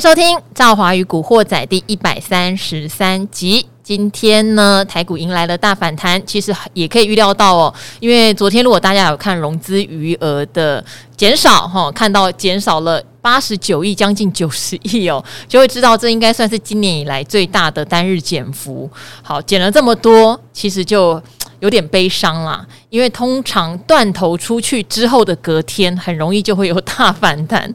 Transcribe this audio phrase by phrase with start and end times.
[0.00, 3.66] 收听《赵华与古惑仔》第一百三十三集。
[3.82, 10.84] 今天呢，台股迎来了大反弹，其实也可以预料到哦，因为昨天如果大家有看融资余额的
[11.16, 18.88] 减少，哈，看到减少了八十九亿，将近九十亿哦，就会知道这应该算是今年以来最大的单日减幅。
[19.20, 21.20] 好，减了这么多，其实就。
[21.60, 27.72] 有点悲伤啦，因为通常断头出去之后的隔天，很容易就会有大反弹。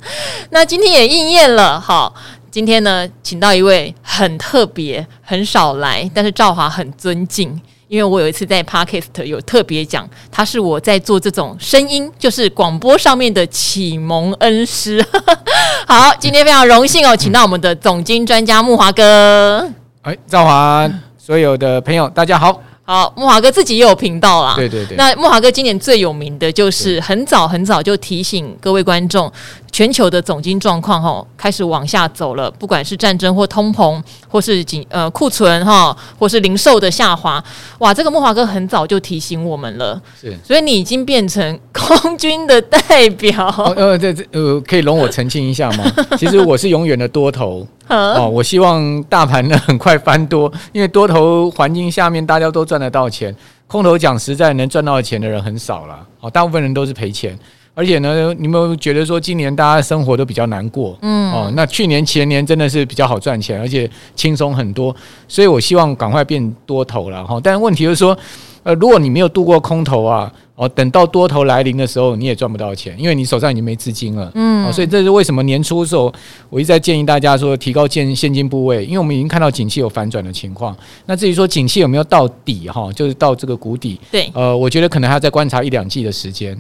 [0.52, 2.14] 那今天也应验了，好，
[2.50, 15.06] 今天呢，请到一位很特别、很少来，但是赵华很尊敬，因为我有一次在 Podcast 有特别讲，他是我在做这种声音，就是广播上面的启蒙恩师。
[15.86, 19.70] 好，今天非常荣幸哦，请到我们的总经专家木华哥。
[20.04, 22.62] 哎，赵华，所有的朋友，大家好。
[22.86, 24.56] 好，木华哥自己也有频道啦。
[24.58, 24.98] 对对对。
[24.98, 29.32] 那木华哥今年最有名的就是很早很早就提醒各位观众。
[29.74, 34.00] 全球的总金状况哈开始往下走了，不管是战争或通膨，
[34.30, 37.44] 或是紧呃库存哈，或是零售的下滑，
[37.80, 43.48] 哇，这个莫华哥很早就提醒我们了，是，所以你已经变成 空军的代表。
[43.58, 45.84] 哦、呃，这这呃，可以容我澄清一下吗？
[46.20, 57.36] 其实我是永远的多头 哦，我希望大盘呢很快翻多，因为多头环境下面大家都赚得到钱，空头讲实在能赚到钱的人很少了，哦，大部分人都是赔钱。
[57.76, 60.96] 而且呢，你有没有觉得说今年大家生活都比较难过？
[61.02, 64.96] 嗯，哦，那去年前年真的是比较好赚钱，而且轻松很多，
[65.28, 67.40] 所以我希望赶快变多头了哈。
[67.44, 68.16] 但是问题就是说，
[68.62, 74.32] 呃，如果你没有度过空头啊，哦，等到多头来临的时候，你也赚不到钱，因为你手上已经没资金了。
[74.36, 76.14] 嗯，所以这是为什么年初的时候
[76.52, 80.78] 我一直在建议大家说提高现现金部位，因为我们已经看到景气有反转的情况。
[81.08, 86.56] 那至于说景气有没有到底哈，就是到这个谷底，对，呃，我觉得可能还要再观察一两季的时间。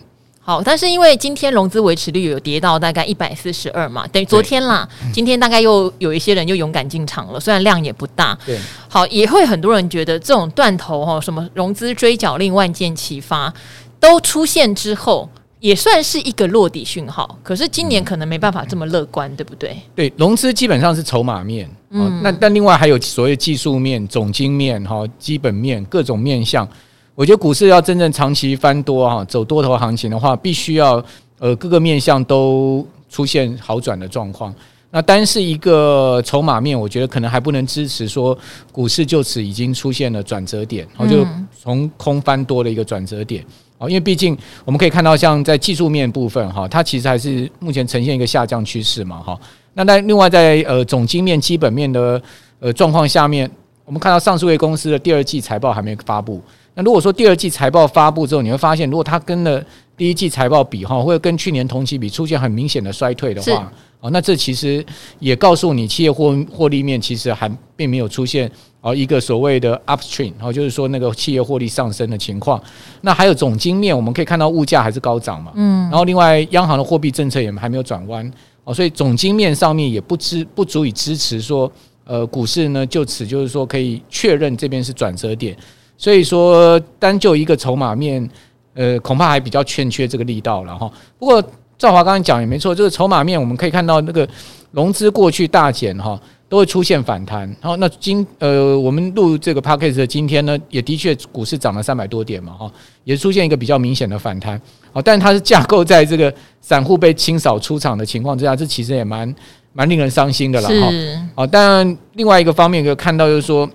[0.46, 8.38] 好，但是因为今天融资维持率有跌到大概一百四十二嘛，等于昨天啦，今天大概又有一些人又勇敢进场了，虽然量也不大。
[8.46, 8.60] 对，
[8.90, 13.54] 好，也会很多人觉得这种断头哈，什么融资追缴令万箭齐发
[14.02, 15.30] 都出现之后，
[15.62, 17.40] 也算是一个落底讯号。
[17.42, 19.78] 可是今年可能没办法这么乐观，对不对？
[19.96, 26.68] 对，融资基本上是筹码面，嗯，那但另外还有所谓技术面、总经面哈、基本面各种面向。
[27.16, 31.04] 我觉得股市要真正长期翻多哈，走多头行情的话，必须要
[31.40, 34.54] 呃各个面向都出现好转的状况。
[34.90, 38.38] 那单是一个筹码面，我觉得可能还不能支持说
[38.72, 41.26] 股市就此已经出现了转折点，然后就
[41.60, 43.44] 从空翻多的一个转折点。
[43.80, 49.40] 哦，因为毕竟我们可以看到，像在技术面部分哈，它其实还是目前呈现一个下降趋势嘛哈。
[49.74, 52.22] 那在另外在呃总经面、基本面的
[52.60, 53.50] 呃状况下面，
[53.86, 56.40] 我们看到上市位公司的第二季财报还没发布。
[56.76, 59.64] 那如果说第二季财报发布之后，你会发现，如果它跟了
[59.96, 64.84] 第一季财报比哈，或者跟去年同期比出现很明显的衰退的话，哦，那这其实
[65.20, 68.50] 也告诉你，企业获获利面其实还并没有出现
[68.82, 72.62] 啊一个所谓的 upstream，然后就是说那个企业获利上升的情况。
[73.02, 78.30] 那还有总经面，我们可以看到物价还是高涨嘛，嗯，然后另外央行的货币政策也还没有转弯，
[78.64, 81.72] 哦，所以总经面上面也不支不足以支持说，
[82.04, 85.56] 呃，股市呢就此就是说可以确认这边是转折点。
[85.98, 88.30] 所以说，单就一个筹码面，
[88.74, 90.92] 呃，恐怕还比较欠缺这个力道了哈。
[91.18, 91.42] 不过
[91.78, 94.28] 赵华刚才讲也没错，这个筹码面我们可以看到，那个
[94.72, 97.42] 融资过去大减哈，都会出现反弹。
[97.62, 102.72] 然后那今呃，我们录这个 p a c k a g e 的今天呢，也的确股市涨了三百多点嘛哈，
[103.04, 104.60] 也出现一个比较明显的反弹。
[104.92, 109.34] 好，但它是架构在这个散户被清扫出场的情况之下，这其实也蛮
[109.74, 110.92] 蛮令人伤心的了哈。
[111.36, 113.70] 好，但另外一个方面可以看到就是说。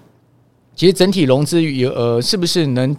[0.78, 2.96] 其实整体融资余额是不是能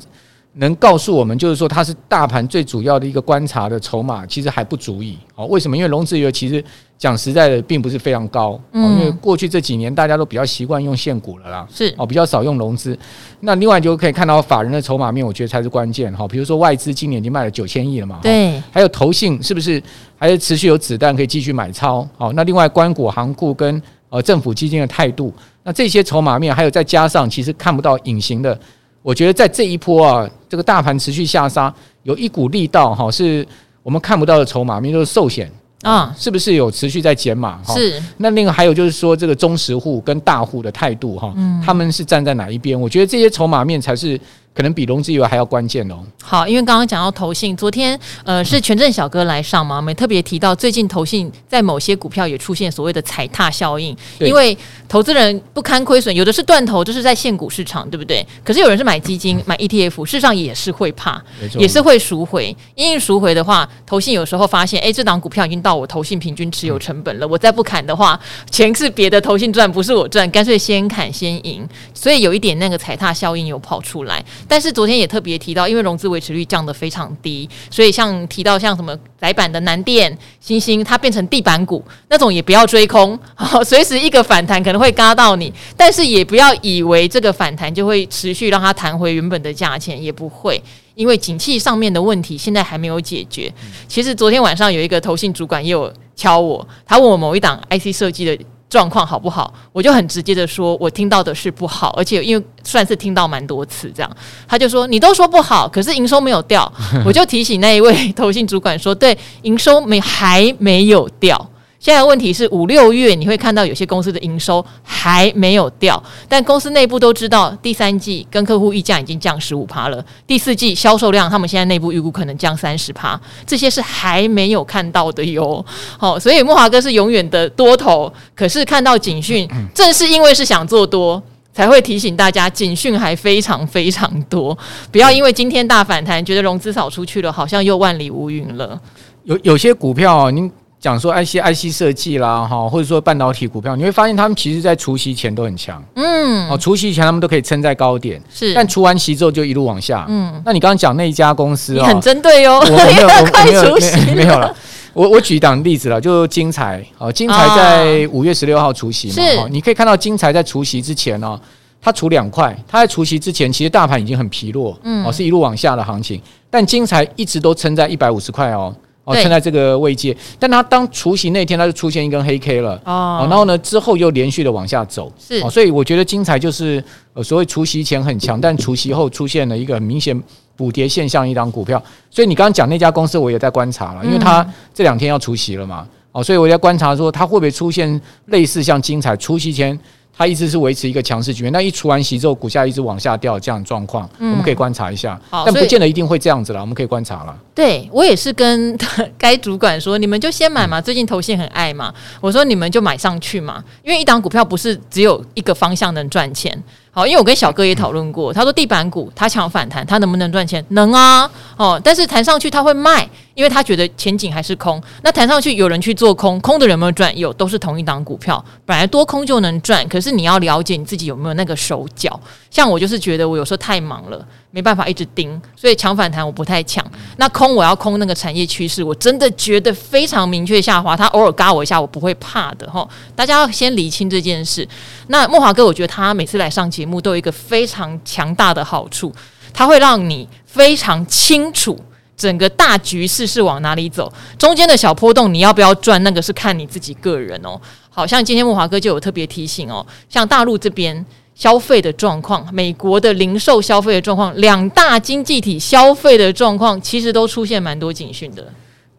[0.55, 5.17] 能告诉我们，就是说它是大盘最主要的一个观察的筹码，其实还不足以。
[5.35, 5.77] 哦，为什么？
[5.77, 6.61] 因为融资余额其实
[6.97, 8.59] 讲实在的，并不是非常高。
[8.73, 8.99] 嗯。
[8.99, 12.97] 因为过去这几年大家都比较习惯用现股了啦，是哦，比较少用融资。
[13.39, 16.27] 那另外就可以看到法人的筹码面，我觉得才是关键哈。
[16.27, 18.61] 比如说外资今年已经卖了九千亿了嘛，对。
[18.71, 19.81] 还有投信是不是
[20.17, 22.05] 还是持续有子弹可以继续买超？
[22.17, 25.33] 好，那另外关股行库跟呃政府基金的态度。
[25.69, 28.59] 那这些筹码面，还有再加上其实看不到隐形的，
[29.03, 31.71] 我觉得在这一波啊，这个大盘持续下杀，
[32.01, 33.47] 有一股力道哈，是
[33.83, 35.47] 我们看不到的筹码面，就是寿险
[35.83, 37.61] 啊，是不是有持续在减码？
[37.67, 38.01] 是。
[38.17, 41.31] 那另外还有就是说，这个中实户跟大户的态度哈，
[41.63, 42.81] 他们是站在哪一边？
[42.81, 44.19] 我觉得这些筹码面才是
[44.53, 45.99] 可能比融资余额还要关键哦。
[46.21, 54.55] 好，因为刚刚讲到投信，昨天呃是权证小哥来上嘛，我们特别提到最近投信在某些股票也出现所谓的踩踏效应，因为
[54.87, 58.25] 投资人不堪亏损，有的是断头，就是在现股市场，对不对？
[58.43, 61.21] 可是有人是买基金、买 ETF，事实上也是会怕，
[61.57, 62.55] 也是会赎回。
[62.75, 68.19] 因为赎回的话，投信有时候发现，哎，这档股票已经到我投信平均持有成本了，我再不砍的话，
[68.51, 71.67] 钱是别的投信赚，不是我赚，干脆先砍先赢。
[71.93, 74.23] 所以有一点那个踩踏效应有跑出来。
[74.47, 83.17] 但是昨天也特别提到，因为融资维持率降得非常低，所以像提到像什么窄板的南电、欣兴，它变成地板股那种，也不要追空，
[83.65, 90.61] 随时一个反弹可能会嘎到你，但是也不要以为这个反弹就会持续让它弹回原本的价钱，也不会，
[90.95, 93.51] 因为景气上面的问题现在还没有解决。
[93.87, 98.37] 其实昨天晚上有一个投信主管也有敲我，他问我某一档 IC 设计的。
[98.69, 99.51] 状况好不好？
[99.71, 104.17] 我就很直接的说，我听到的是不好，而且因为算是听到蛮多次这样，
[104.47, 106.71] 他就说你都说不好，可是营收没有掉，
[107.03, 111.48] 我就提醒那一位投信主管说，对，营收没还没有掉。
[111.79, 125.65] 现在问题是五六月你会看到有些公司的营收还没有掉，但公司内部都知道第三季跟客户议价已经降十五趴了，第四季销售量他们现在内部预估可能降三十趴，这些是还没有看到的哟。
[125.97, 131.23] 好，所以莫华哥是永远的多头，可是看到警讯，正是因为是想做多，
[131.53, 134.57] 才会提醒大家警讯还非常非常多，
[134.91, 138.77] 不要因为今天大反弹，觉得融资扫出去了，好像又万里无云了。
[139.23, 140.51] 有有些股票啊，您。
[140.79, 154.55] 讲说 IC IC 设计啦，哈，或者说半导体股票，你会发现他们其实在除夕前都很强，嗯，哦，除夕前他们都可以撑在高点，是，但除完息之后就一路往下，嗯，那你刚刚讲那一家公司，很针对哦，我没有，我没有，没没有 了，
[154.93, 161.37] 我我举一档例子了，就精彩，哦，精彩在五月十六号除夕嘛，哦，你可以看到精彩在除夕之前哦，
[161.81, 168.73] 它除两块，它在除夕之前其实大盘已经很疲弱，嗯，哦，是一路往下的行情，但精彩一直都撑在一百五十块哦。
[169.09, 172.79] 哦，撑在这个位阶，但它当除夕那天，它就出现一根黑 K 了。
[172.85, 176.83] 哦，然后呢，之后又连续的往下走，是，所以我觉得精彩就是
[177.13, 180.19] 呃，所谓除夕前很强，但除夕后出现了一个很明显
[180.55, 181.81] 补跌现象，一张股票。
[182.11, 189.77] 所以你刚刚讲那家公司，我也在观察了，因为它这两天要除夕了嘛，哦，所以我在观察说它会不会出现类似像精彩除夕前。
[190.19, 197.33] 它一直是维持一个强势局面，那一除完息之后，股价一直往下掉，这样状况，嗯、我们可以观察一下，但不见得一定会这样子啦，我们可以观察了。
[197.55, 198.77] 对，我也是跟
[199.17, 206.61] 该主管说，你们就先买嘛，最近投信很爱嘛，我说你们就买上去嘛，因为一档股票不是只有一个方向能赚钱。
[206.91, 210.63] 好，因为我跟小哥也讨论过，他说地板股他抢反弹，他能不能赚钱？
[210.69, 213.07] 能啊，哦，但是弹上去他会卖，
[213.39, 214.83] 因为他觉得前景还是空。
[215.01, 217.17] 那弹上去有人去做空，空的人有没有赚？
[217.17, 222.19] 有，都是同一档股票，本来多空就能赚，可是你要了解你自己有没有那个手脚。
[222.51, 224.27] 像我就是觉得我有时候太忙了。
[224.51, 226.83] 没办法一直盯，所以抢反弹我不太抢。
[227.17, 232.87] 那空我要空那个产业趋势，我真的觉得非常明确下滑，它偶尔嘎我一下，我不会怕的哈。
[233.15, 234.67] 大家要先理清这件事。
[235.09, 239.13] 那莫华哥，我觉得他每次来上节目都有一个非常强大的好处，
[239.53, 241.79] 他会让你非常清楚
[242.19, 247.59] 整个大局势是往哪里走，中间的小波动你要不要赚，那个是看你自己个人哦。
[247.89, 251.03] 好像今天木华哥就有特别提醒哦，像大陆这边。
[251.35, 258.45] 消费的状况，美国的零售消费的状况，两大经济体消费的状况，其实都出现蛮多警讯的。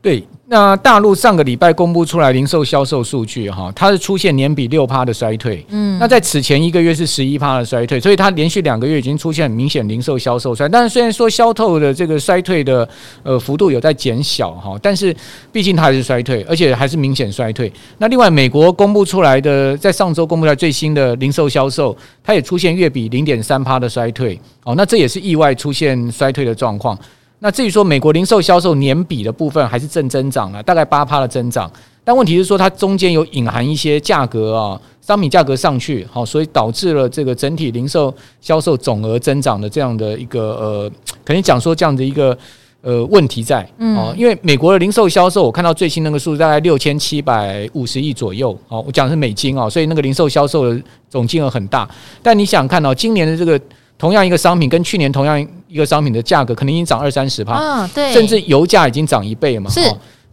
[0.02, 0.24] 对。
[0.52, 5.64] 那大陆上个礼拜公布出来零售销售数据，哈，它是出现年比六趴的衰退。
[5.68, 10.68] 嗯，那在此前一个月是十一趴的衰退，所以它连续两个月已经出现很明显零售销售衰。
[10.68, 12.88] 但是虽然说销售的这个衰退的
[13.22, 15.14] 呃幅度有在减小哈，但是
[15.52, 17.72] 毕竟它还是衰退，而且还是明显衰退。
[17.98, 24.36] 那另外美国公布出来的，在上周公布出来最新的零售销售，它也出现月比零点三趴的衰退。
[24.64, 26.98] 哦，那这也是意外出现衰退的状况。
[27.42, 31.70] 那至于说美国零售销售年比的部分还是正增长了，大概八趴的增长，
[32.04, 40.90] 但问题是说它中间有隐含一些价格啊，商品价格上去，好，所以导致了这个整体零售销售总额增长的这样的一个呃，
[41.24, 42.36] 可能讲说这样的一个
[42.82, 51.88] 呃问题在，哦，因为美国的零售销售我看到最新那个数字大概六千七百五十亿左右，哦，我讲的是美金哦，所以那个零售销售的总金额很大，
[52.22, 53.58] 但你想看到今年的这个。
[53.98, 59.70] 同样一个商品，跟去年同样一个商品的价格，可能已经涨二三十趴，啊，对，甚至油价已经涨一倍嘛。
[59.70, 59.80] 是，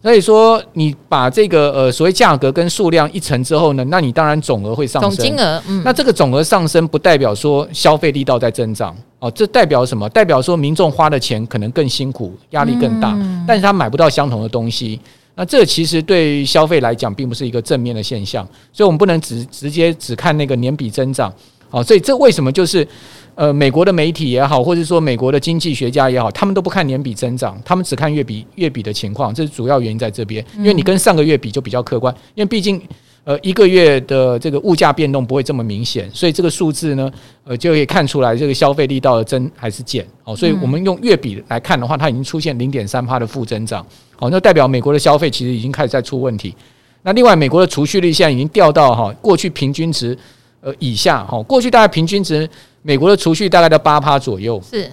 [0.02, 5.10] 所以说你把这个呃所谓价格跟数量一乘之后呢，那你当然总额会上升。
[5.10, 10.08] 总金额，嗯，那这个总额上升不代表说消费力道在增长哦，这代表什么？
[10.08, 15.00] 代表说民众花的钱可能更辛苦，压力更大，嗯，但是他买不到相同的东西。
[15.36, 21.32] 那这其实对消费来讲，并不是一个正面的现象，所以我们不能只直接只看那个年比增长。
[21.70, 22.86] 好，所以这为什么就是
[23.34, 30.44] 呃，美国的媒体也好，或者说美国的经济学家也好，他们都不看年比增长，他们只看月比月比的情况，这是主要原因在这边。
[30.56, 32.80] 因为你跟上个月比就比较客观，因为毕竟
[33.22, 37.10] 呃一个月的这个物价变动不会这么明显，所以这个数字呢，
[37.44, 40.04] 呃就可以看出来这个消费力道的增还是减。
[40.24, 43.86] 好，所以我们用月比来看的话，它已经出现零点三趴的负增长。
[44.16, 46.52] 好，那代表美国的消费其实已经开始在出问题。
[47.02, 50.18] 那另外，美国的储蓄率现在已经掉到哈过去平均值
[50.68, 52.48] 呃以下哈，过去大概平均值
[52.82, 54.90] 美国的储蓄大概在八趴左右，是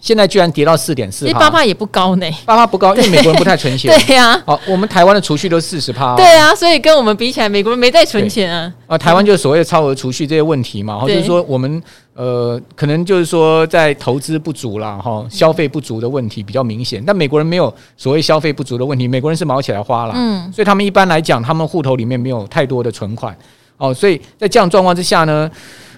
[0.00, 23.34] 现在居然跌到四点四趴，八趴也不高呢，八趴不高，因为美国人不太存钱， 对呀、啊，好，我们台湾的储蓄都四十趴，对啊，所以跟我们比起来，美国人没在存钱啊，啊，台湾就是所谓的超额储蓄这些问题嘛，哈，就是说我们呃可能就是说在投资不足啦，哈，消费不足的问题比较明显，但美国人没有所谓消费不足的问题，美国人是卯起来花了，嗯，所以他们一般来讲，他们户头里面没有太多的存款，
[23.76, 25.50] 哦，所以在这样状况之下呢。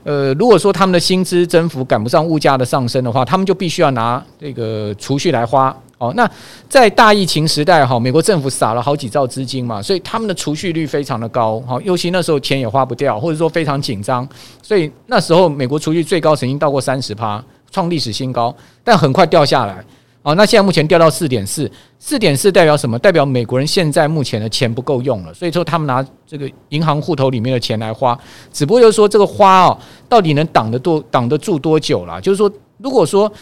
[0.05, 5.77] 呃，如果说他们的薪资增幅赶不上物价的上升的话，他们就必须要拿这个储蓄来花。
[5.99, 6.31] 哦，那
[6.69, 11.61] 在大疫情时代哈，美国政府撒了好几兆资金嘛，所以他们的储蓄率非常的高。
[11.67, 14.25] 好，尤其那时候钱也花不掉，或者说非常紧张，
[14.63, 18.55] 所以那时候美国储蓄最高曾经到过三十趴，创历史新高，
[18.85, 19.85] 但很快掉下来。
[20.27, 22.99] 哦，那现在目前掉到四点四，四点四代表什么？
[22.99, 28.19] 代表美国人现在目前的钱不够用了，所以说他们拿这个银行户头里面的钱来花，
[28.53, 29.79] 只不过就是说这个花哦，
[30.09, 32.21] 到底能挡得多挡得住多久啦？
[32.21, 33.33] 就是说，如果说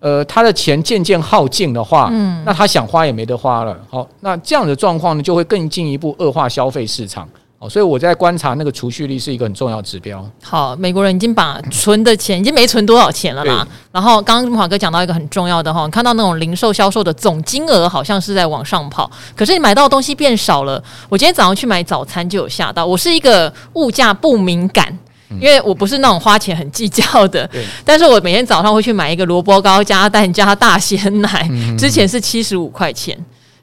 [0.00, 3.78] 呃他的钱渐渐耗尽的话，嗯，那他想花也没得花了。
[3.88, 7.28] 好，那这样的状况呢，就会更进一步恶化消费市场。
[7.68, 10.24] 所以我在观察那个储蓄率是一个很重要的指标。
[10.42, 13.66] 好，美国人已经把存的钱已经没存多少钱了啦。
[13.90, 20.82] 然后刚刚华哥讲到一个很重要的哈，看到那种零售销售的总金额好像是在往上跑，可是你买到的东西变少了。
[21.08, 24.98] 我今天早上去买早餐就有吓到，我是一个物价不敏感，
[25.40, 27.48] 因为我不是那种花钱很计较的。
[27.84, 33.16] 但是我每天早上会去买一个萝卜糕加蛋加大鲜奶，之前是七十五块钱，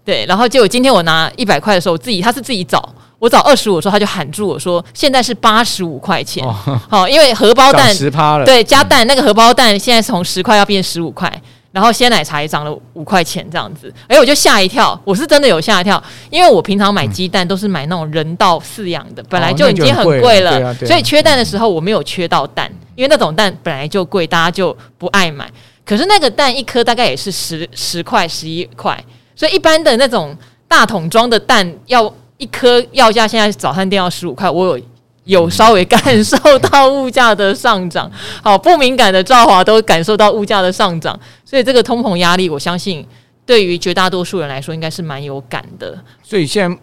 [0.05, 2.93] 对，然后结果今天我拿一百块的时候，我自己他是自己找。
[3.19, 6.43] 我找二十五的时候，他就喊住我说：“现在是八十五块钱。
[6.43, 6.55] 哦”
[6.89, 11.29] 好，因为荷包蛋十趴了，对，加蛋那个荷包蛋现在是从十块要变十五块，
[11.73, 13.93] 然后鲜奶茶也涨了五块钱这样子。
[14.07, 25.45] 哎，我就吓一跳，我是真的有吓一跳，因为我平常买鸡蛋都是买那种人道饲养的，本来就已经很贵了，所以缺蛋的时候我没有缺到蛋，因为那种蛋本来就贵，大家就不爱买。
[25.85, 28.97] 可是那个蛋一颗大概也是十十块、十一块，
[29.35, 30.33] 所以一般的那种
[30.69, 32.13] 大桶装的蛋要。
[32.39, 34.83] 一颗药价现在早餐店要十五块，我有
[35.25, 38.11] 有稍微感受到物价的上涨。
[38.41, 43.05] 好，不敏感的赵华都感受到物价的上涨，所以这个通膨压力，我相信
[43.45, 45.95] 对于绝大多数人来说，应该是蛮有感的。
[46.23, 46.77] 所以现在。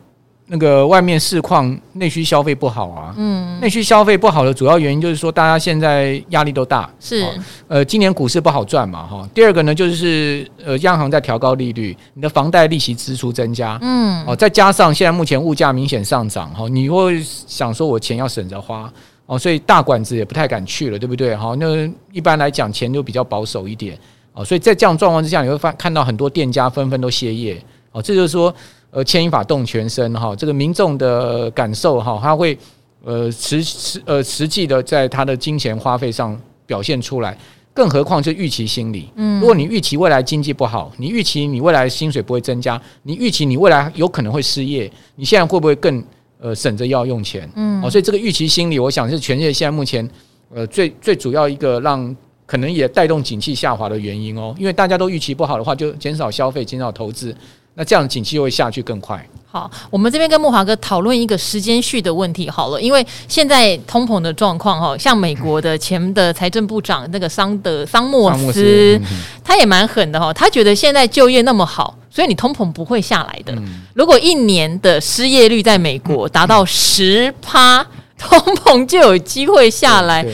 [0.48, 7.26] 那个外面市况内需消费不好啊，嗯，内需消费不好的主要原因就是说，大家现在压力都大，是，
[7.66, 9.28] 呃，今年股市不好赚嘛，哈。
[9.34, 18.88] 第二个呢，就是呃，央行在调高利率，你的房贷利息支出增加，嗯，哦，再加上现在目前物价明显上涨，哈，你会想说我钱要省着花，
[19.26, 21.34] 哦，所以大馆子也不太敢去了，对不对？
[21.34, 23.98] 哈，那一般来讲钱就比较保守一点，
[24.32, 27.60] 哦，所以在这样状况之下，你会发看到很多店家纷纷都歇业，
[27.90, 28.54] 哦，这就是说。
[28.96, 32.56] 呃，牵一发动全身哈，这个民众的感受哈，他会
[33.04, 36.34] 呃实实呃实际的在他的金钱花费上
[36.64, 37.36] 表现出来，
[37.74, 39.10] 更何况是预期心理。
[39.16, 46.02] 嗯，如果你预期未来经济不好，你预期你未来薪水不会增加，你预期你未来有可能会失业，你现在会不会更
[46.40, 47.46] 呃省着要用钱？
[47.54, 50.08] 嗯，哦，所以这个预期心理，我想是全世界现在目前
[50.54, 57.36] 呃最最主要一个让可能也带动景气下滑的原因哦，因为大家都预期不好的话，就减少消费，减少投资。
[57.78, 59.24] 那这样景气会下去更快。
[59.48, 73.52] 好，我们这边跟木华哥讨论一个时间序的问题好了，因为现在通膨的状况哈，像美国的前的财政部长那个桑德桑莫斯，斯嗯、他也蛮狠的哈，他觉得现在就业那么好，所以你通膨不会下来的。
[73.52, 77.86] 嗯、如果一年的失业率在美国达到十趴，嗯、
[78.18, 80.26] 通膨就有机会下来。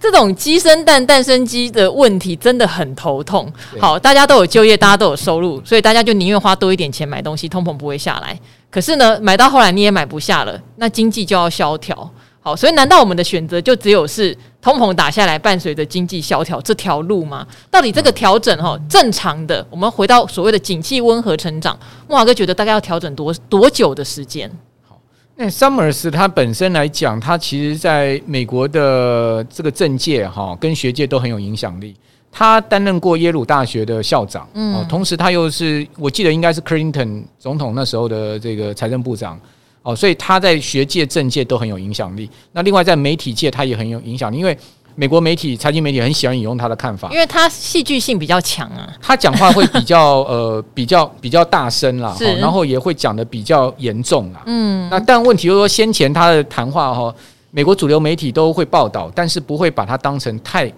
[0.00, 3.52] 这种鸡生蛋，蛋生鸡的问题真的很头痛。
[3.78, 8.38] 好，大家都有就业，大家都有收入，所以大家就宁愿花多一点钱买东西，通膨不会下来。
[8.70, 12.10] 可是呢，买到后来你也买不下了，那经济就要萧条。
[12.42, 17.46] 好，所以难道我们的选择就只有是通膨打下来，伴随着经济萧条这条路吗？
[17.70, 21.78] 到底这个调整哈，正常的，我们回到所谓的景气温和成长，
[22.08, 24.50] 莫华哥觉得大概要调整多多久的时间？
[25.42, 31.96] 那 Summers 他本身来讲，他其实在美国的这个政界哈，跟学界都很有影响力。
[32.30, 39.40] 他担任过耶鲁大学的校长，嗯，同时他又是我记得应该是 Clinton 总统那时候的这个财政部长，
[39.80, 42.28] 哦，所以他在学界、政界都很有影响力。
[42.52, 44.54] 那另外在媒体界，他也很有影响力，因为
[45.00, 48.86] 美国媒体、财经媒体很喜欢引用他的看法，因为他戏剧性比较强啊。
[49.00, 54.42] 他讲话会比较呃 比较比较大声啦，然后也会讲的比较严重啦。
[54.44, 57.14] 嗯，那但问题就是说，先前他的谈话哈，
[57.50, 60.70] 美国主流媒体都会报道，但是不会把它当成太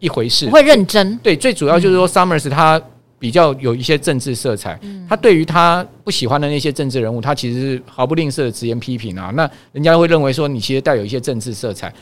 [0.00, 1.16] 一回事，不会认真。
[1.18, 2.82] 对，最主要就是说，Summers 他
[3.20, 9.30] 比较有一些政治色彩，嗯、他对于他不喜欢的那些政治人物，他其实是毫不吝啬的直言批评啊。
[9.36, 11.94] 那人家会认为说，你其实带有一些政治色彩。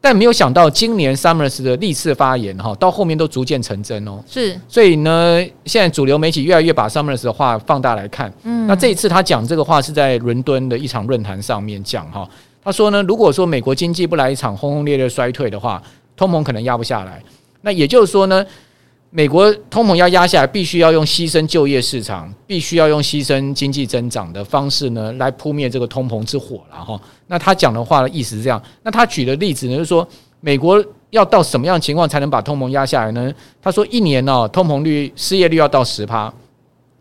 [0.00, 4.18] 但没有想到，今年 Summers 的历次发言哈，到后面都逐渐成真哦。
[4.26, 8.32] 是，所以呢，现在主流媒体越来越把 Summers 的话放大来看。
[8.44, 12.28] 嗯，那这一次他讲这个话是在伦敦的一场论坛上面讲哈。
[12.64, 15.82] 他说呢，如果说美国经济不来一场轰轰烈烈衰退的话，
[16.16, 17.22] 通膨可能压不下来。
[17.60, 18.44] 那也就是说呢。
[19.12, 27.00] 美国通膨要压下来，必须要用牺牲就业市场，必须要用牺牲经济增长的方式呢，来扑灭这个通膨之火了哈。
[27.26, 28.62] 那他讲的话的意思是这样。
[28.84, 30.06] 那他举的例子呢，就是说
[30.40, 33.32] 美国要到什么样的情况才能把通膨压下来呢？
[33.60, 36.32] 他说一年呢，通膨率、失业率要到十趴，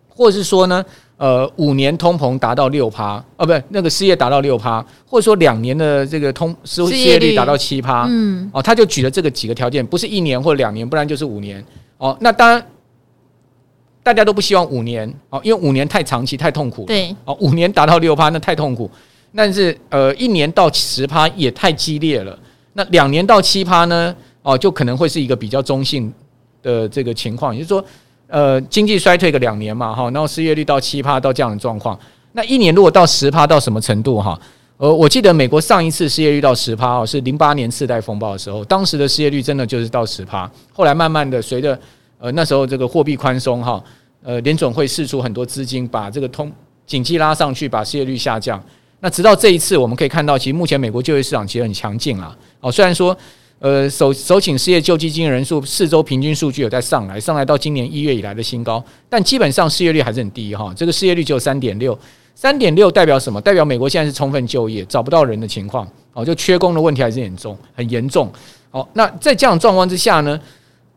[0.07, 0.83] 或者是说呢，
[1.17, 11.63] 呃，五年通膨达到六趴，哦，不，那个失业达到六趴，或者说两年的这个通失失业率达到七趴，嗯，哦，他就举了这个几个条件，不是一年或两年，不然就是五年。
[11.99, 12.65] 哦，那当然，
[14.01, 16.87] 大家都不希望五年哦，因为五年太长期、太痛苦了。
[16.87, 18.89] 对，哦，五年达到六趴，那太痛苦。
[19.35, 22.39] 但是，呃，一年到十趴也太激烈了。
[22.73, 24.15] 那两年到七趴呢？
[24.41, 26.11] 哦，就可能会是一个比较中性
[26.63, 27.85] 的这个情况，也就是说，
[28.27, 31.99] 呃，经济衰退个两年嘛，哈，然后失业率到七趴到这样的状况。
[32.31, 34.21] 那一年如果到十趴到什么程度？
[34.21, 34.39] 哈？
[34.79, 40.49] 呃，我记得美国上一次失业率到十趴哦，是零八年次贷风暴的时候，当时的失业率真的就是到十趴。
[40.71, 41.77] 后来慢慢的随着
[42.17, 43.83] 呃那时候这个货币宽松哈，
[44.23, 46.49] 呃联准会释出很多资金，把这个通
[46.87, 48.63] 经济拉上去，把失业率下降。
[49.01, 52.33] 那直到这一次，我们可以看到，其实目前美国就业市场其实很强劲啊。
[52.61, 53.13] 哦，虽然说
[53.59, 61.99] 呃首首请失业救济金人数四周平均数据有在上来，上来到今年一月以来的新高，但基本上失业率还是很低哈，这个失业率只有三点六。
[62.35, 63.41] 三点六代表什么？
[63.41, 68.31] 代表美国现在是充分就业，找不到人的情况，哦，就缺工的问题还是严重，很严重。
[68.71, 70.39] 哦，那在这样状况之下呢，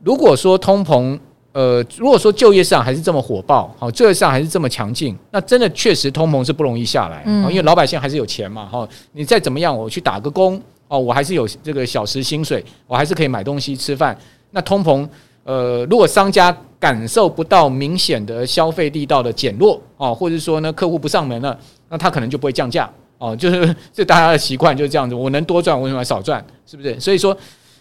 [0.04, 1.18] 如果说通膨，
[1.52, 14.16] 呃，如果说就业市场还是这么火爆，好，就业市场还是这么强劲，那真的确实通膨是不容易下来，因为老百姓还是有钱嘛，哈，你再怎么样，我去打个工，哦，我还是有这个小时薪水，我还是可以买东西吃饭，
[14.50, 15.08] 那通膨。
[15.44, 21.56] 呃，如果商家感受不到明显的消费力道的减弱哦，或者说呢，客户不上门了，
[21.88, 23.34] 那他可能就不会降价哦。
[23.38, 26.44] 就是这大家的习惯就是这样子，我能多赚，为什么要少赚？
[26.66, 26.98] 是不是？
[26.98, 27.36] 所以说，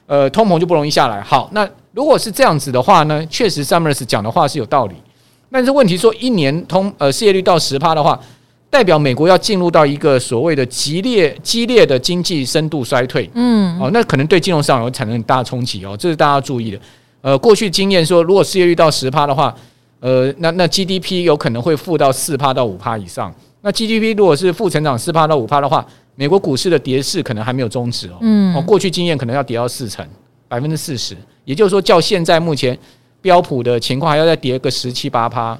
[0.06, 1.20] 呃，通膨就不容易下来。
[1.20, 4.94] 好，那如果是这样子的话呢，确实 Summers 讲的话是有道理。
[5.52, 8.22] 但是问题说，一年通呃失业率到十趴的话，
[8.70, 13.28] 代表美国要进入到一个所谓的激烈激烈的经济深度衰退。
[13.34, 16.80] 嗯，哦，那可能对金融市场有产生很大的冲击哦，这是大家要注意的。
[17.22, 19.56] 呃，过去经验说，如果失业率到十趴的话，
[20.00, 23.34] 呃，那那 GDP 有可能会负到四趴到五趴以上。
[23.62, 28.18] 那 GDP 如果是负成长四趴到五趴的话，美国股市的跌势可能还没有终止哦。
[28.22, 28.56] 嗯。
[28.56, 30.04] 哦，过去经验可能要跌到四成，
[30.48, 32.78] 百分之四十，也就是说，较现在目前
[33.22, 35.56] 标普的情况还要再跌个十七八趴，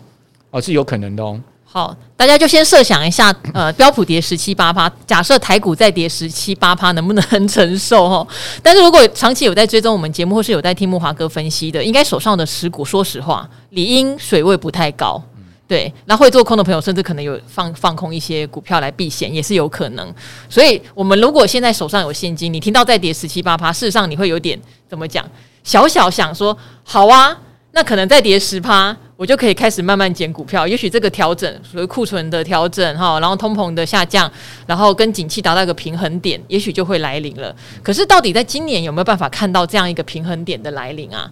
[0.50, 1.40] 哦，是有可能的哦。
[1.74, 8.10] 好，大家就先设想一下，呃，标普跌十七八趴，假设台股再跌十七八趴，能不能承受？
[8.10, 8.28] 哈，
[8.62, 15.24] 但是如果长期有在追踪我们节目，或是有在听木华哥分析的，应该手上的持股，说实话，理应水位不太高。
[15.66, 20.14] 对，那会做空的朋友，甚至可能有放放空一些股票来避险，也是有可能。
[20.50, 25.26] 所以，我们如果现在手上有现金，你听到再跌十七八趴，事实上你会有点怎么讲？
[25.64, 27.38] 小小想说，好啊。
[27.74, 30.68] 那可能再跌十趴，我就可以开始慢慢减股票。
[30.68, 34.30] 也许这个调整，所谓库存的调整哈，然后通膨的下降，
[34.66, 37.56] 然后跟景气达到一个平衡点，也许就会来临了。
[37.84, 41.32] 可是到底在今年有没有办法看到这样一个平衡点的来临啊？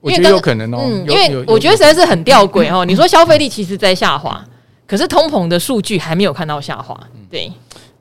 [0.00, 2.84] 我觉得有可能哦，嗯，因为我觉得实在是很吊诡哦。
[2.84, 4.44] 你说消费力其实在下滑，
[4.84, 6.98] 可是通膨的数据还没有看到下滑。
[7.30, 7.48] 对，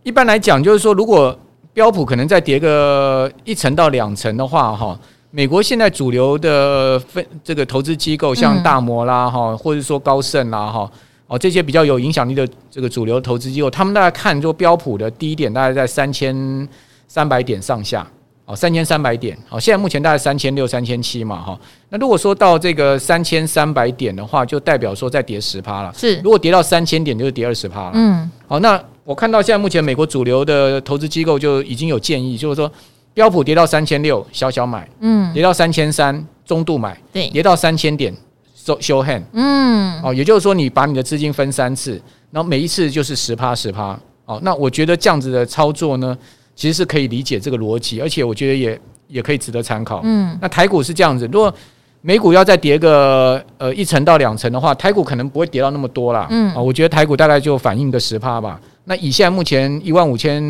[0.02, 1.38] 一般来讲就是说，如果
[1.72, 5.00] 标普可能再跌个一层到两层的话，哈。
[5.32, 10.92] 美国现在主流的分这个投资机构，像大摩啦哈，或者说高盛啦哈，
[11.28, 16.68] 哦这些比较有影响力的这个主流投资机构，他们大概看说标普的低点大概在三千
[17.08, 18.08] 三百点上下，
[18.46, 21.60] 哦三千三百点，哦现在目前大概三千六、三千七嘛哈。
[21.90, 25.94] 那如果说到这个三千三百点的话，就代表说再跌十趴了。
[25.96, 27.92] 是，如果跌到三千点，就是跌二十趴了。
[27.94, 32.72] 嗯，好，那我看到现在目前美国主流的投资机构就已经有建议，就是说。
[33.20, 38.16] 标普跌到三千六，小小买，嗯，跌到三千三，中度买，对，跌到三千点
[38.56, 42.02] ，show show hand，嗯，哦，也就是说，你把你的资金分三次，
[42.32, 46.18] 然后每一次就是十趴十趴，哦，那我觉得这样子的操作呢，
[46.56, 50.00] 其实是可以理解这个逻辑，而且我觉得也也可以值得参考。
[50.06, 51.54] 嗯，那台股是这样子，如果
[52.00, 56.26] 美股要再跌个呃一层到两层的话，台股可能不会跌到那么多啦。
[56.30, 58.58] 嗯，啊，我觉得台股大概就反映个十趴吧。
[58.86, 60.42] 那以现在目前一万五千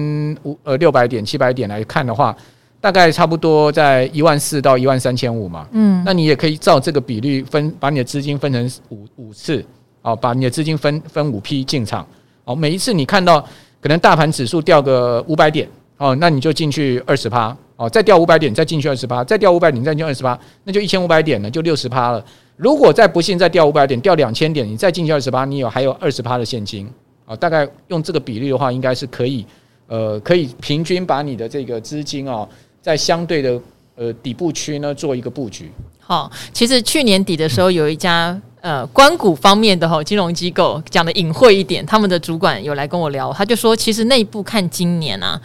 [0.43, 2.34] 五呃六百点七百点来看的话，
[2.81, 5.67] 大概差不多在一万四到一万三千五嘛。
[5.71, 9.63] 嗯，那你也可以照这个比率分，把你的资金分成五五次，
[10.01, 12.05] 哦，把你的资金分分五批进场。
[12.45, 13.39] 哦，每一次你看到
[13.81, 17.55] 可能大盘指数掉个五百点，哦，那你就进去二十趴。
[17.75, 22.21] 哦，再掉五百点，再进去二十趴，再掉五百点，再进去二十趴，那就一千五百点了，就六十趴了。
[22.57, 26.91] 如果再不幸再掉五百点，掉两千点，你再进去二十趴，你有还有二十趴的现金
[27.25, 27.33] 啊。
[27.37, 29.45] 大概用这个比率的话，应该是可以，
[29.87, 32.45] 呃，可以平均把你的这个资金啊，
[32.81, 33.59] 在相对的
[33.95, 35.71] 呃底部区呢做一个布局。
[35.99, 45.39] 好，其实去年底的时候，有一家呃关谷方面的哈金融机构讲的隐晦一点，他们的主管有来跟我聊，他就说，其实内部看今年啊。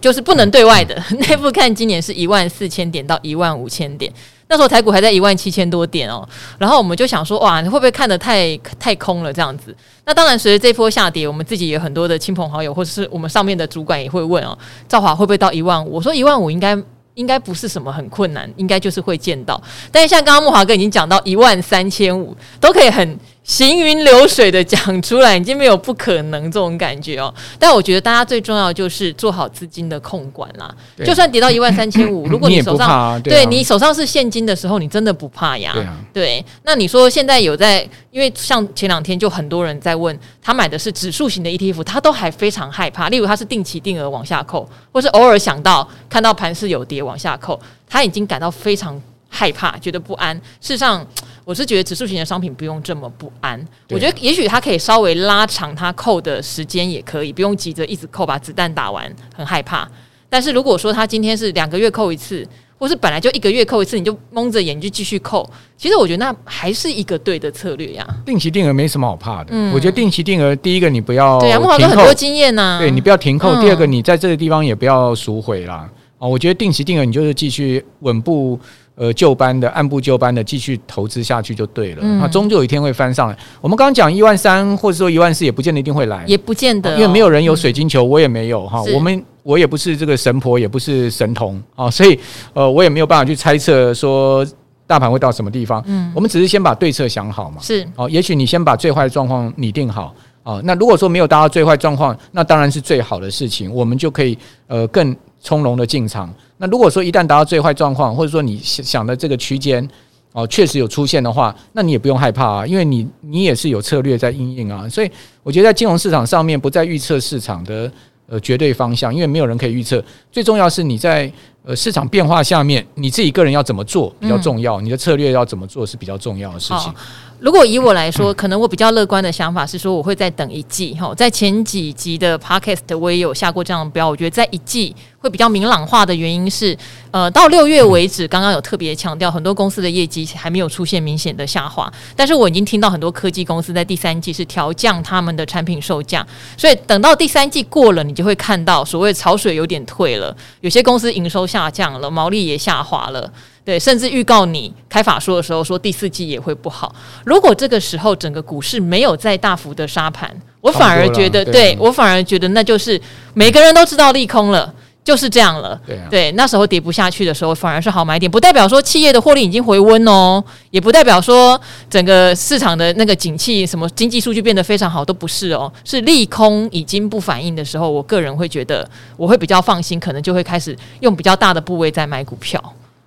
[0.00, 4.12] 就是不能对外的， 内部看今年是一万四千点到一万五千点，
[4.48, 6.28] 那时候台股还在一万七千多点哦，
[6.58, 9.74] 然后我们就想说，哇，你会不会看得太太空了这样子？
[10.04, 14.56] 那当然，随着这波下跌，我们自己有很多的亲朋好友，或者是我们上面的主管也会问哦，
[14.88, 15.94] 兆华会不会到一万五？
[15.94, 16.76] 我说一万五应该。
[17.14, 19.62] 应该不是什么很困难，应该就是会见到。
[19.92, 27.32] 但是像刚刚木华哥已经讲到一万三千五，都可以很行云流水的讲出来，已经没有不可能这种感觉哦。
[27.58, 30.74] 但我觉得大家最重要就是做好资金的控管啦。
[31.04, 35.72] 就算跌到一万三千五， 如果你手上对，对你手上是现金的时候，你真的不怕呀。
[35.74, 43.08] 对，啊、对，那你说现在有在，因为像前两天就很多人在问，他买的是指数型的 ETF，他都还非常害怕。
[43.10, 47.04] 例如他是定期定额往下扣，或是偶尔想到看到盘势有跌。
[47.04, 48.98] 往下扣，他已经感到非常
[49.34, 50.34] 害怕，觉得不安。
[50.60, 51.04] 事实上，
[51.44, 53.58] 我是觉得指数型的商品不用这么不安。
[53.88, 59.88] 对我觉得也许它可以稍微拉长它扣的时间，也可以不用急着一直扣，把子弹打完，很害怕。
[60.28, 68.06] 但是如果说他今天是两个月扣一次，或是本来就一个月扣一次，你就蒙着眼就继续扣，其实我觉得那还是一个对的策略呀。
[68.26, 73.50] 定期定额没什么好怕的，嗯、我觉得定期定额第一个你不要对啊，木华哥很多经验呐、啊，对你不要停扣。
[73.50, 75.88] 嗯、第二个你在这个地方也不要赎回啦。
[76.18, 78.58] 哦，我觉得定期定额，你就是继续稳步
[78.96, 81.98] 呃就班的，按部就班的继续投资下去就对了。
[82.02, 83.36] 嗯，终究有一天会翻上来。
[83.60, 88.82] 我们刚刚讲一万三，或者说一万四，也不见得一定会来，也不见得，因为没有人有水晶球，我也没有哈。
[88.94, 92.18] 我们我也不是这个神婆，也不是神童啊，所以
[92.52, 94.46] 呃，我也没有办法去猜测说
[94.86, 95.82] 大盘会到什么地方。
[95.86, 97.56] 嗯，我们只是先把对策想好嘛。
[97.60, 100.60] 是哦，也许你先把最坏的状况拟定好啊。
[100.62, 105.16] 那如果说没有达到最坏状况，那当然是最好的事情，我们就可以呃更。
[105.46, 106.32] 从容的进场。
[106.64, 109.86] 那如果说一旦达到最坏状况，或者说你想的这个区间
[110.32, 114.88] 哦，确实有出现的话，那你也不用害怕啊，因为你你也是有策略在应应啊。
[114.88, 115.10] 所以
[115.42, 117.92] 我觉得在金融市场上面，不再预测市场的
[118.26, 120.02] 呃绝对方向，因为没有人可以预测。
[120.32, 121.30] 最重要是你在
[121.64, 126.92] 呃市场变化下面，你自己个人要怎么做比较重要，你的策略要怎么做是比较重要的事情。
[127.40, 131.12] 如果以我来说，可能我比较乐观的想法是说，我会再等一季哈。
[131.14, 136.74] 在前几集的 Podcast 我也有下过这样的标，我觉得在一季会比较明朗化的原因是，
[137.10, 153.30] 呃，到六月为止，刚刚有特别强调，很多公司的业绩还没有出现明显的下滑，但是我已经听到很多科技公司在第三季是调降他们的产品售价，所以等到第三季过了，你就会看到所谓潮水有点退了，有些公司营收下降了，毛利也下滑了。
[153.64, 156.92] 对，甚至预告你开法说的时候说第四季也会不好。
[157.24, 160.28] 如果这个时候整个股市没有再大幅的杀盘，
[160.60, 163.00] 我反而觉得，对，我反而觉得那就是
[163.34, 165.78] 每个人都知道利空了，就是这样了。
[165.86, 168.30] 对，对，那时候跌不下去的时候，反而是好买点。
[168.30, 175.70] 不代表说企业的获利已经回温哦，也不代表说整个市场的那个景气什么经济数据变得非常好，都不是哦。
[175.84, 182.62] 是利空已经不反应的时候，我个人会觉得我会比较放心，可能就会开始用比较大的部位在买股票。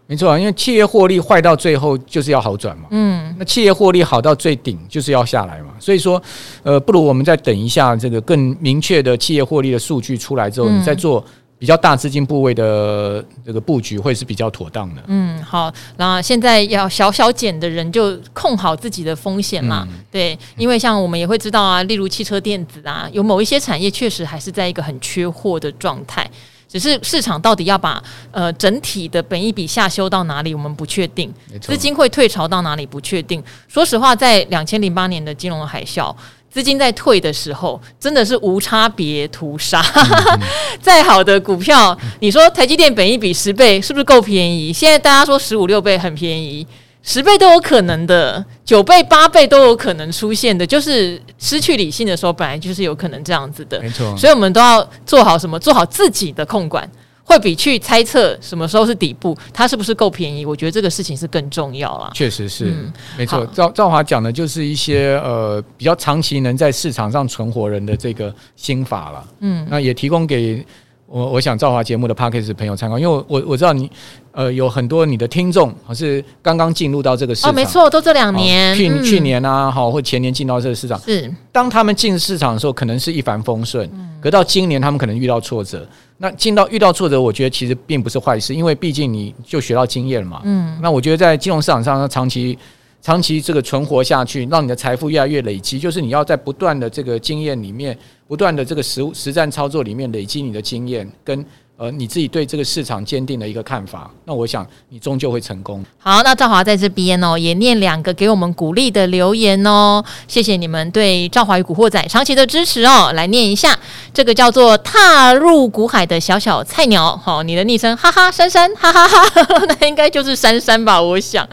[0.10, 2.86] 没错啊，因为企业获利坏到最后就是要好转嘛。
[2.92, 5.72] 嗯，那企业获利好到最顶就是要下来嘛。
[5.80, 6.22] 所以说，
[6.64, 11.22] 呃，不如我们再等一下这个更明确的企业获利的数据出来之后，嗯、你再做
[11.60, 15.02] 比较大资金部位的这个布局，会是比较妥当的。
[15.08, 19.88] 嗯，好，那现在要小小减的人就控好自己的风险嘛。
[19.90, 26.30] 嗯、对，因为像我们也会知道啊，例如汽车电子啊，有某一些产业确实还是在一个很缺货的状态。
[26.70, 31.30] 只是市场到底要把呃整体的本一笔下修到哪里，我们不确定；
[31.62, 33.42] 资金会退潮到哪里，不确定。
[33.70, 36.14] 说实话，在两千零八年的金融海啸，
[36.50, 39.82] 资金在退的时候，真的是无差别屠杀。
[39.96, 40.40] 嗯、
[40.82, 44.74] 再好的股票，你说台积电本一比十倍，是不是够便宜？
[44.74, 46.66] 现在大家说十五六倍很便宜。
[47.04, 53.80] 十倍都有可能的，九倍、八倍都有可能出现的，就是失去理性的时候，本来就是有可能这样子的。
[53.80, 55.58] 没错，所以我们都要做好什么？
[55.58, 56.90] 做好自己的控管，
[57.28, 60.46] 会比去猜测什么时候是底部，它是不是够便宜？
[60.46, 62.10] 我觉得这个事情是更重要啦。
[62.14, 63.46] 确实是，嗯、没错。
[63.54, 69.28] 赵赵华讲的就是一些呃比较长期能在市场上存活人的这个心法了。
[69.42, 70.66] 嗯，那也提供给。
[71.10, 73.90] 我我想赵华节目的 p a c k a g e 朋友参考，因为我我我知道你
[74.38, 81.34] 呃有很多你的听众是刚刚进入到这个市场，哦，没错，都这两年，去、嗯、去年啊，好或前年进到这个市场，是。
[81.52, 85.84] 当他们进市场的时候，可能是一帆风顺，嗯，可到今年他们可能遇到挫折，
[86.20, 92.56] 那进到遇到挫折，我觉得其实并不是坏事，因为毕竟你就学到经验了嘛，嗯，那我觉得在金融市场上长期。
[93.00, 97.98] 长期这个存活下去，让你的财富越来越累积，就是你要在不断的这个经验里面，
[98.28, 101.46] 不断的这个实实战操作里面累积你的经验跟。
[101.80, 105.86] 呃，你自己对这个市场坚定的一个看法，那我想你终究会成功。
[106.00, 113.12] 好，那赵华在这边哦，也念两个给我们鼓励的留言哦，谢谢你们对赵华与古惑仔长期的支持哦。
[113.14, 113.78] 来念一下，
[114.12, 121.00] 这个叫做踏入股海的小小菜鸟，好，你的昵称哈哈珊珊，哈哈哈，哈， 那应该就是珊珊吧？
[121.00, 121.48] 我想，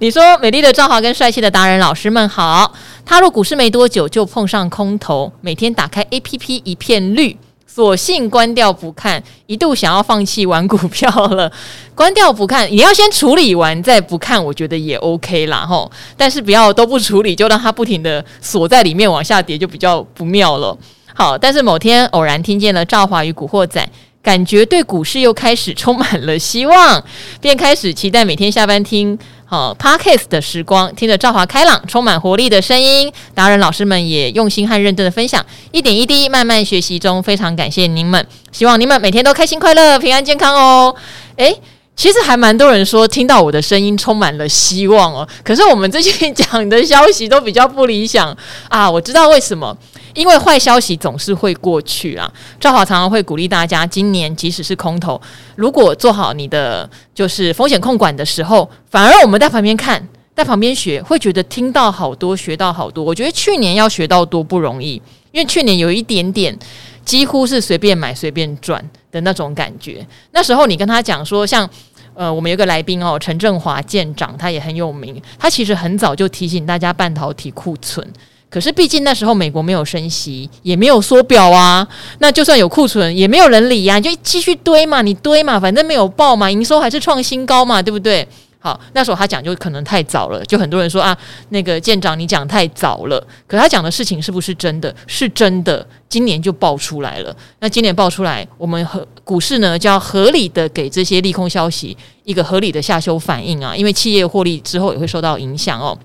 [0.00, 2.74] 你说美丽的赵华跟帅气的达人老师们好，
[3.06, 7.36] 踏入股市没多久就碰上空头，每天打开 APP 一片绿。
[7.80, 11.50] 索性关掉不看，一度想要放弃玩股票了。
[11.96, 15.90] 关掉不看，你要先处理完再不看，我觉得也 OK 啦吼。
[16.14, 20.76] 但是不要都不处理，就让它不停的锁在里面往下跌，就比较不妙了。
[21.14, 23.82] 好，但是某天偶然听见了赵华与古惑仔，
[24.22, 27.02] 感觉对股市又开始充满了希望，
[27.40, 29.18] 便开始期待每天下班听。
[29.50, 40.94] 好，Podcast 的时光，听着赵华开朗、充满活力的声音，达人老师们也用心和认真的分享，一点一滴慢慢学习中，非常感谢您们，希望你们每天都开心快乐、平安健康哦。
[41.34, 41.60] 诶，
[41.96, 48.32] 其实还蛮多人说听到我的声音充满了希望哦，可是我们最近 讲的消息都比较不理想
[48.68, 49.76] 啊，我知道为什么。
[50.14, 55.20] 因为坏消息总是会过去啊，赵华常常会鼓励大家，今年即使是空头，
[55.56, 63.04] 如果做好你的就是风险控管的时候，反而我们在旁边看，在旁边学，会觉得听到好多，学到好多。
[63.04, 65.00] 我觉得去年要学到多不容易，
[65.32, 66.56] 因为去年有一点点
[67.04, 70.06] 几乎是随便买随便赚的那种感觉。
[70.32, 71.68] 那时候你跟他讲说，像
[72.14, 78.06] 呃，我们有个来宾哦，陈振华舰长，他也很有名，他其实很早就提醒大家半导体库存。
[78.50, 81.86] 可是毕竟那时候美国没有升息，也没有缩表啊。
[82.18, 88.26] 那就算有库存，也没有人理呀、啊，就继续堆嘛，你堆嘛，反正没有爆嘛，营收还是创新高嘛，对不对？
[88.58, 91.16] 好，那时候他讲就可能太早了，就很多人说啊，
[91.48, 93.24] 那个舰长你讲太早了。
[93.46, 94.94] 可他讲的事情是不是真的？
[95.06, 97.34] 是真的，今年就爆出来了。
[97.60, 105.96] 那今年爆出来，我们和股市呢就要合理的给这些利空消息一个合理的下修反应啊，因为企业获利之后也会受到影响哦。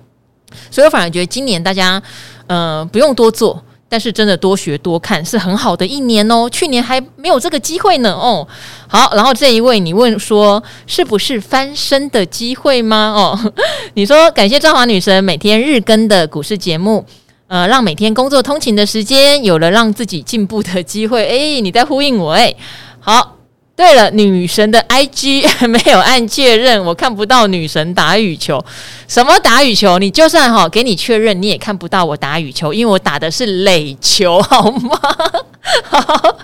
[0.71, 2.01] 所以我反而觉得今年大家。
[2.47, 6.49] 呃，不用多做，但是真的多学多看是很好的一年哦。
[6.49, 8.47] 去年还没有这个机会呢哦。
[8.87, 13.13] 好，然后这一位你问说是不是翻身的机会吗？
[13.15, 13.53] 哦，
[13.95, 17.05] 你说感谢赵华女神每天日更的股市节目，
[17.47, 21.25] 呃，让每天工作通勤的时间有了让自己进步的机会。
[21.25, 22.55] 诶，你在呼应我诶，
[22.99, 23.31] 好。
[23.75, 28.63] 对了，女神的 IG 没有按确认，我看不到女神打羽球。
[29.07, 29.99] 什么打羽球？
[29.99, 34.97] 你就算哈给你确认，你也看不到我打羽球，因为我打的是垒球，好吗？
[35.89, 36.37] 好，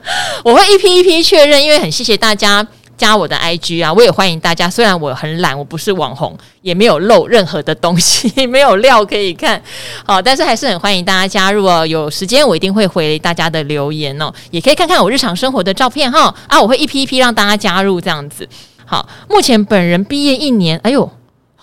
[0.44, 2.68] 我会一批一批确认，因为很谢谢大家。
[3.02, 4.70] 加我的 IG 啊，我也欢迎大家。
[4.70, 9.60] 虽然我很懒，我不是网红，也没有露任何的东西， 没有料可以看，
[10.06, 11.84] 好，但是还是很欢迎大家加入哦。
[11.84, 16.32] 有时间我一定会回大家的留言哦，也可以看看我日常生活的照片哈。
[16.48, 18.48] 啊，我会一批一批让大家加入这样子。
[18.86, 21.10] 好，目前本人毕业一年，哎呦。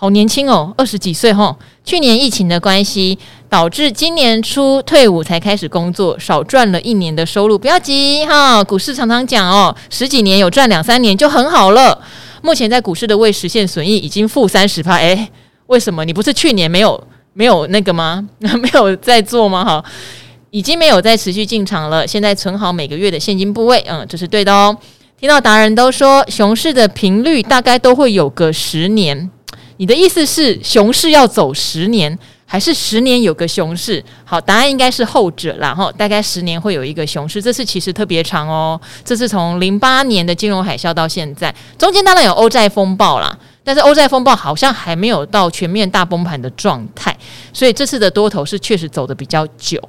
[0.01, 1.53] 好年轻哦，二十几岁哈。
[1.83, 7.59] 去年疫情的关系，导致今年初退伍才开始工作，少赚了一年的收入。
[7.59, 12.01] 不要急哈，股市常常讲哦，十几年有赚两三年就很好了。
[12.41, 15.29] 目前在股市的未实现损益已经负三十趴，诶，
[15.67, 16.05] 为什么？
[16.05, 18.25] 你不是去年没有没有那个吗？
[18.39, 19.65] 没有在做吗？
[19.65, 19.83] 哈，
[20.51, 22.07] 已经没有再持续进场了。
[22.07, 24.77] 现在存好每个月的现金部位，嗯，这是对的哦。
[25.19, 29.29] 听到达人都说，熊市的频率大概都会有个十年。
[29.79, 34.03] 你的意思是熊市要走十年，还是十年有个熊市？
[34.25, 35.73] 好，答案应该是后者啦。
[35.73, 38.79] 哈，大概十年会有一个熊市，这次其实特别长哦。
[39.05, 43.33] 这是从零八年的金融海啸到现在，中间当然有欧债风暴啦，
[43.69, 47.15] 但是欧债风暴好像还没有到全面大崩盘的状态，
[47.53, 49.79] 所以这次的多头是确实走得比较久。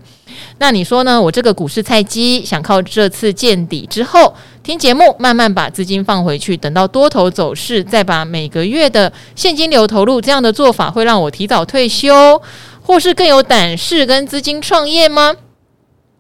[0.59, 1.19] 那你说呢？
[1.19, 12.43] 我这个股市菜鸡想靠这次见底之后听节目，慢慢把资金放回去，等到多头走势再把每个月的现金流投入，这样的做法会让我提早退休，
[12.83, 15.35] 或是更有胆识跟资金创业吗？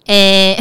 [0.06, 0.58] 诶，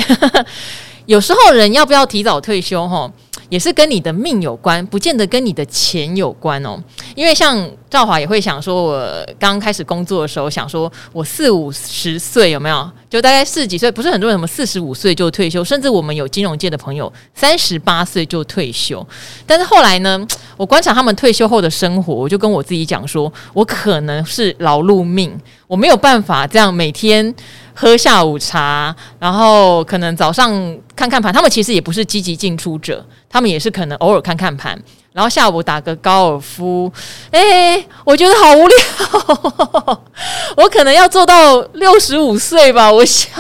[1.08, 2.86] 有时候人要不要提早退休？
[2.90, 3.10] 哈，
[3.50, 6.82] 也是跟你的命有关，不见得跟你的钱有关哦。
[7.16, 12.90] 因为像赵华也会想说，我刚开始工作的时候，想说我四五十岁有没有？
[13.10, 19.06] 就大概四十几岁，不是很多人什么四十五岁就退休，甚至我们有金融界的朋友三十八岁就退休。
[19.48, 20.24] 但是后来呢，
[20.56, 25.36] 我观察他们退休后的生活，我就跟我自己讲说，我可能是劳碌命，
[25.66, 27.34] 我没有办法这样每天。
[27.82, 30.52] 喝下午茶，然后可能早上
[30.98, 31.34] 看看盘。
[31.34, 34.78] 他们其实也不是积极进出者，他们也是可能偶尔看看盘，
[35.14, 36.92] 然后下午打个高尔夫。
[37.32, 40.04] 哎，我觉得好无聊，
[40.62, 42.92] 我可能要做到六十五岁吧。
[42.92, 43.32] 我想，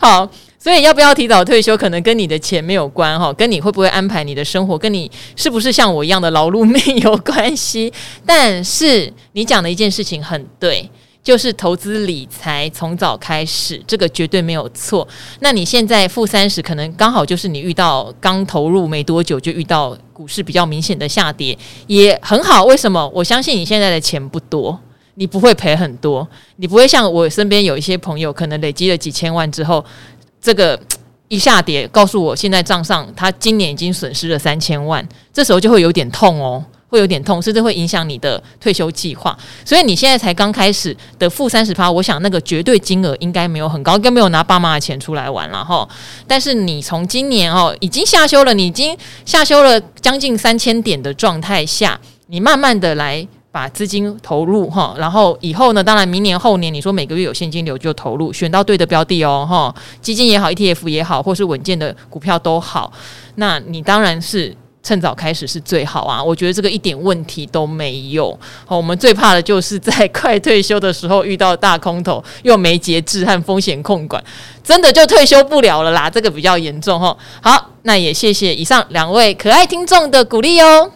[0.00, 7.92] 好，所以要不要提早退休，可能跟你的钱没有关哈，跟你会不会安排你的生活，跟你是不是像我一样的劳碌命有关系。
[8.24, 10.88] 但是你讲的一件事情很对。
[11.22, 15.06] 就是投资理财从早开始，这个绝对没有错。
[15.40, 21.56] 那你现在负三十，可能刚好就是你遇到刚投入没多久就遇到股市比较明显的下跌，
[21.86, 22.64] 也很好。
[22.64, 23.06] 为什么？
[23.14, 24.78] 我相信你现在的钱不多，
[25.14, 29.84] 你不会赔很多，你不会像我身边有一些朋友，可能累积了几千万之后，
[30.40, 30.78] 这个
[31.28, 36.64] 一下跌，告诉我现在账上他今年已经损失了三千万，这时候就会有点痛哦。
[36.90, 39.34] 会有点痛，甚至会影响你的退休计划。
[39.64, 45.88] 所以你现在才刚开始的负三十趴，我想那个绝对金额应该没有很高，应该没有拿爸妈的钱出来玩了哈。
[46.26, 62.92] 但是你从今年哦，已经下修了，你已经下修了将近三千点的状态下，你慢慢的来把资金投入哈，然后以后呢，当然明年后年，你说每个月有现金流就投入，选到对的标的哦哈，基金也好，ETF 也好，或是稳健的股票都好，
[63.36, 64.56] 那你当然是。
[64.90, 66.20] 趁早开始是最好啊！
[66.20, 68.36] 我觉得这个一点问题都没有。
[68.66, 74.20] 好，我们最怕的就是在快退休的时候遇到大空头，又没节制和风险控管，
[74.64, 76.10] 真的就退休不了了啦！
[76.10, 77.16] 这个比较严重哈。
[77.40, 80.90] 好，那也谢谢以上两位可爱听众的鼓励哦。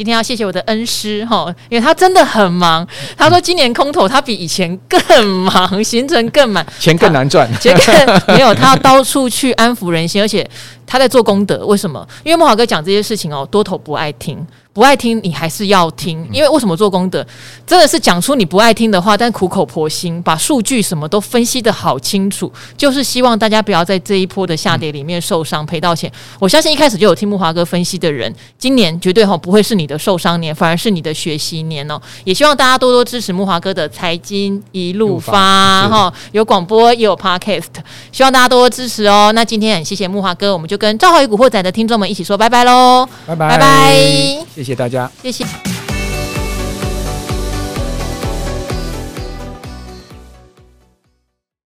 [0.00, 2.88] 今天要谢谢我的恩师哈，因为他真的很忙。
[3.18, 7.46] 他说今年空头他比以前更忙，行程更满，钱更难赚。
[7.60, 10.48] 钱更 没有，他要到处去安抚人心，而且
[10.86, 11.66] 他在做功德。
[11.66, 12.08] 为什么？
[12.24, 14.38] 因为莫华哥讲这些事情哦，多头不爱听。
[14.72, 17.26] 不爱听，你还是要听，因为为什么做功德，
[17.66, 26.10] 真的是讲出你不爱听的话，但苦口婆心，把数据什么都分析的好清楚，就是希望大家不要在这一波的下跌里面受伤赔到钱。
[26.38, 32.00] 我相信一开始就有听木华哥分析的人，今年绝对哈不会是你的受伤年，反而是你的学习年哦。
[32.22, 37.64] 也希望大家多多支持木华哥的财经一路发哈，有广播也有 podcast，
[38.12, 39.32] 希望大家多多支持哦。
[39.34, 44.59] 那今天很谢谢木华哥，我们就跟赵华与古惑仔的听众们一起说拜拜喽，拜拜拜拜。
[44.60, 45.79] 谢谢大家，谢谢。